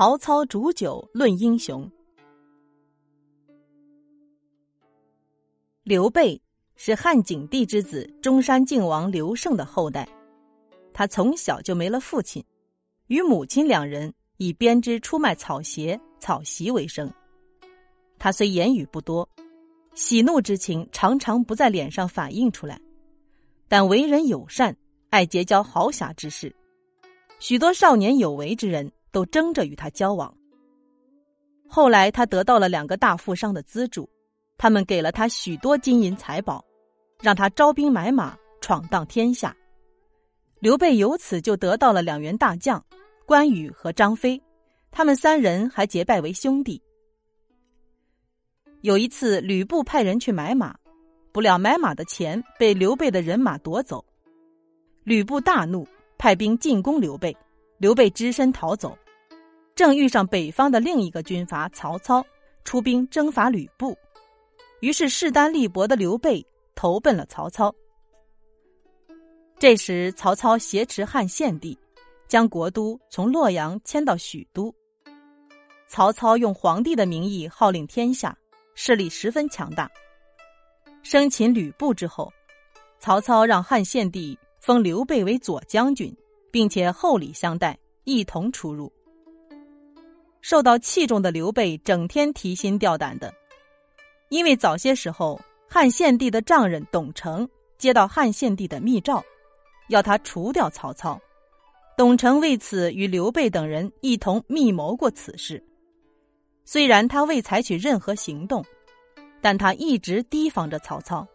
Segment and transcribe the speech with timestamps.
[0.00, 1.86] 曹操煮酒论英雄。
[5.82, 6.40] 刘备
[6.74, 10.08] 是汉景帝之子中山靖王刘胜的后代，
[10.94, 12.42] 他从小就没了父亲，
[13.08, 17.12] 与母亲两人以编织出卖草鞋、草席为生。
[18.18, 19.28] 他虽言语不多，
[19.92, 22.80] 喜怒之情常常不在脸上反映出来，
[23.68, 24.74] 但为人友善，
[25.10, 26.56] 爱结交豪侠之士，
[27.38, 28.90] 许多少年有为之人。
[29.10, 30.34] 都争着与他交往。
[31.68, 34.08] 后来，他得到了两个大富商的资助，
[34.58, 36.64] 他们给了他许多金银财宝，
[37.20, 39.56] 让他招兵买马，闯荡天下。
[40.58, 42.84] 刘备由此就得到了两员大将
[43.24, 44.42] 关羽和张飞，
[44.90, 46.82] 他们三人还结拜为兄弟。
[48.80, 50.76] 有一次，吕布派人去买马，
[51.32, 54.04] 不料买马的钱被刘备的人马夺走，
[55.04, 55.86] 吕布大怒，
[56.18, 57.36] 派兵进攻刘备。
[57.80, 58.94] 刘备只身逃走，
[59.74, 62.22] 正遇上北方的另一个军阀曹操
[62.62, 63.96] 出兵征伐吕布，
[64.80, 67.74] 于是势单力薄的刘备投奔了曹操。
[69.58, 71.78] 这时，曹操挟持汉献帝，
[72.28, 74.70] 将国都从洛阳迁到许都。
[75.88, 78.36] 曹操用皇帝的名义号令天下，
[78.74, 79.90] 势力十分强大。
[81.02, 82.30] 生擒吕布之后，
[82.98, 86.14] 曹操让汉献帝封刘备为左将军。
[86.50, 88.92] 并且厚礼相待，一同出入。
[90.40, 93.32] 受到器重的刘备整天提心吊胆的，
[94.30, 99.22] 因为早些时候汉献帝的丈人董承接到汉献帝的密诏，
[99.88, 101.20] 要他除掉曹操。
[101.96, 105.62] 董承为此与刘备等人一同密谋过此事。
[106.64, 108.64] 虽然他未采取任何行动，
[109.42, 111.26] 但他一直提防着曹操。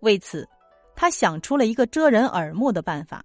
[0.00, 0.48] 为此，
[0.96, 3.22] 他想出了一个遮人耳目的办法。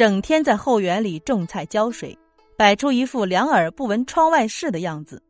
[0.00, 2.18] 整天在后园里种菜浇水，
[2.56, 5.22] 摆出一副两耳不闻窗外事的样子。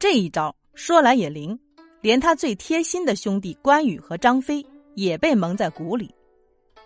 [0.00, 1.56] 这一招说来也灵，
[2.00, 6.12] 连他最贴心的兄弟关羽和张飞也被蒙在鼓里。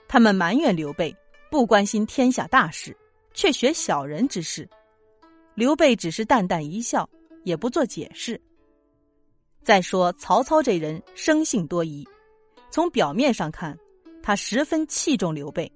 [0.06, 1.16] 他们埋怨刘备
[1.50, 2.94] 不关心天下大事，
[3.32, 4.68] 却学小人之事。
[5.54, 7.08] 刘备只是淡淡一笑，
[7.44, 8.38] 也不做解释。
[9.64, 12.06] 再说曹操这人生性多疑，
[12.70, 13.74] 从表面上看，
[14.22, 15.72] 他十分器重刘备。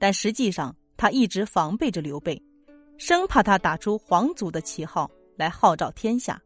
[0.00, 2.42] 但实际上，他一直防备着刘备，
[2.96, 6.40] 生怕他打出皇族的旗号来号召天下。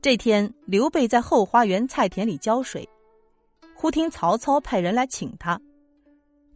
[0.00, 2.88] 这天，刘备在后花园菜田里浇水，
[3.74, 5.60] 忽听曹操派人来请他。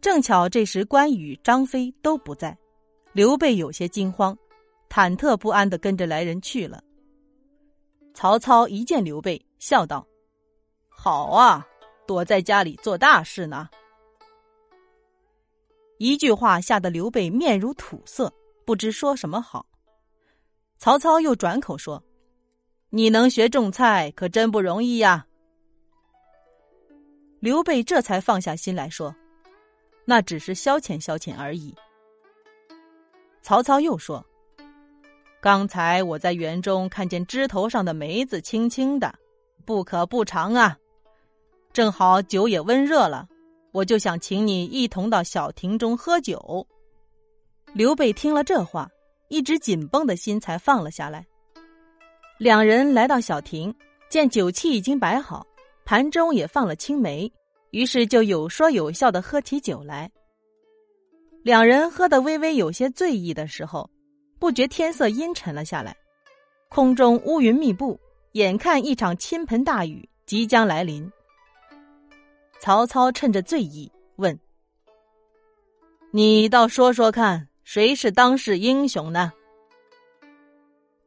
[0.01, 2.57] 正巧这时关羽、张飞都不在，
[3.11, 4.35] 刘备有些惊慌，
[4.89, 6.83] 忐忑不安的跟着来人去了。
[8.15, 10.07] 曹操一见刘备，笑道
[10.89, 11.63] ：“好啊，
[12.07, 13.69] 躲在家里做大事呢。”
[15.97, 18.33] 一句话吓得刘备面如土色，
[18.65, 19.65] 不知说什么好。
[20.77, 22.03] 曹操又转口说
[22.89, 25.25] ：“你能学种菜，可真不容易呀。”
[27.39, 29.15] 刘备这才放下心来说
[30.05, 31.73] ：“那只是消遣消遣而已。”
[33.41, 34.25] 曹操又说
[35.39, 39.13] ：“刚才我在园中看见枝头上的梅子青青的，
[39.65, 40.77] 不可不尝啊。
[41.71, 43.27] 正好酒也温热了。”
[43.73, 46.65] 我就想请你一同到小亭中喝酒。
[47.73, 48.87] 刘备听了这话，
[49.29, 51.25] 一直紧绷的心才放了下来。
[52.37, 53.73] 两人来到小亭，
[54.09, 55.45] 见酒器已经摆好，
[55.85, 57.31] 盘中也放了青梅，
[57.71, 60.11] 于是就有说有笑的喝起酒来。
[61.41, 63.89] 两人喝得微微有些醉意的时候，
[64.37, 65.97] 不觉天色阴沉了下来，
[66.69, 67.99] 空中乌云密布，
[68.33, 71.11] 眼看一场倾盆大雨即将来临。
[72.63, 74.39] 曹操趁着醉意问
[76.11, 79.33] ：“你倒说说看，谁是当世英雄呢？”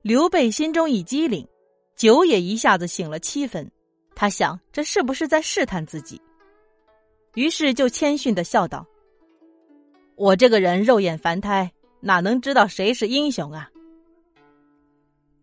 [0.04, 1.48] 刘备心中一机灵，
[1.96, 3.72] 酒也一下子醒了七分。
[4.14, 6.20] 他想，这是不是在试探自己？
[7.36, 8.86] 于是就谦逊的笑道
[10.14, 13.70] ：“我这个人肉眼凡胎，哪能知道谁是英雄啊？”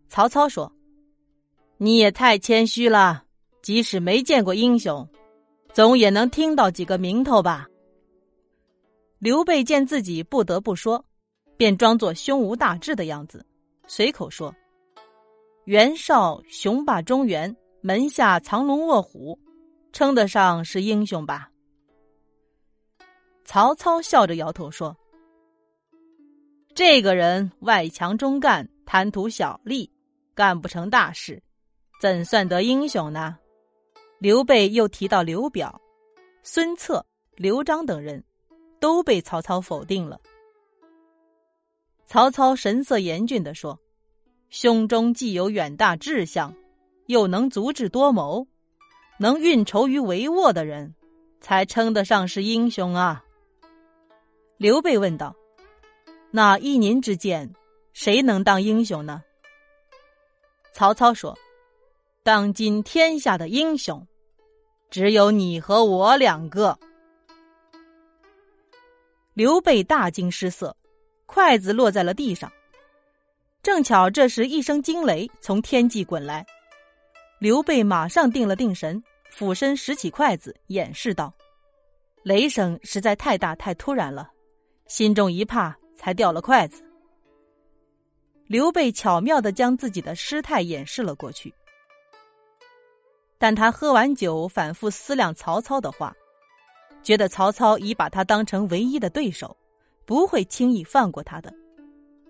[0.08, 0.72] 曹操说
[1.76, 3.24] ：“你也太谦虚了，
[3.62, 5.04] 即使没见过英雄。”
[5.74, 7.66] 总也能听到几个名头吧。
[9.18, 11.04] 刘备见自己不得不说，
[11.56, 13.44] 便装作胸无大志的样子，
[13.88, 14.54] 随口说
[15.66, 19.36] ：“袁绍雄霸中原，门下藏龙卧虎，
[19.92, 21.50] 称得上是英雄吧？”
[23.44, 24.96] 曹操笑着摇头说
[26.72, 29.90] ：“这个人外强中干，贪图小利，
[30.36, 31.42] 干不成大事，
[32.00, 33.36] 怎算得英雄呢？”
[34.24, 35.78] 刘备又提到刘表、
[36.42, 37.04] 孙策、
[37.34, 38.24] 刘璋等人，
[38.80, 40.18] 都被曹操否定了。
[42.06, 43.78] 曹操神色严峻的说
[44.48, 46.54] ：“胸中既有远大志向，
[47.04, 48.46] 又能足智多谋，
[49.18, 50.94] 能运筹于帷幄的人，
[51.42, 53.22] 才称得上是英雄啊。”
[54.56, 55.36] 刘备问道
[56.32, 57.52] ：“那依您之见，
[57.92, 59.22] 谁能当英雄呢？”
[60.72, 61.36] 曹操说
[62.24, 64.02] ：“当今天下的英雄，
[64.94, 66.78] 只有你和我两个。”
[69.34, 70.76] 刘备大惊失色，
[71.26, 72.52] 筷子落在了地上。
[73.60, 76.46] 正巧这时一声惊雷从天际滚来，
[77.40, 79.02] 刘备马上定了定神，
[79.32, 81.34] 俯身拾起筷子，掩饰道
[82.22, 84.30] ：“雷声实在太大太突然了，
[84.86, 86.84] 心中一怕，才掉了筷子。”
[88.46, 91.52] 刘备巧妙的将自己的失态掩饰了过去，
[93.44, 96.16] 但他喝完酒，反复思量曹操的话。
[97.02, 99.54] 觉得曹操已把他当成唯一的对手，
[100.06, 101.52] 不会轻易放过他的。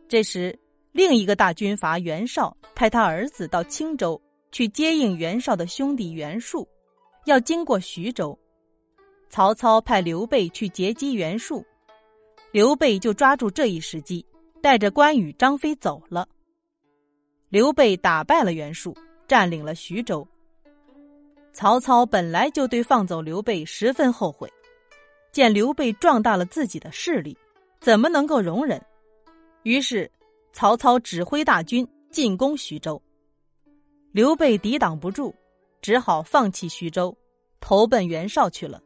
[0.09, 0.59] 这时，
[0.91, 4.21] 另一个大军阀袁绍派他儿子到青州
[4.51, 6.69] 去接应袁绍的兄弟袁术，
[7.27, 8.37] 要经过徐州。
[9.29, 11.65] 曹操派刘备去截击袁术，
[12.51, 14.27] 刘备就抓住这一时机，
[14.61, 16.27] 带着关羽、张飞走了。
[17.51, 18.97] 刘备打败了袁术，
[19.29, 20.27] 占领了徐州。
[21.55, 24.53] 曹操本来就对放走刘备十分后悔。
[25.31, 27.37] 见刘备壮大了自己的势力，
[27.81, 28.85] 怎么能够容忍？
[29.63, 30.11] 于是，
[30.53, 33.01] 曹操指挥大军进攻徐州。
[34.13, 35.35] 刘备抵挡不住，
[35.81, 37.17] 只好放弃徐州，
[37.61, 38.81] 投奔袁绍去了。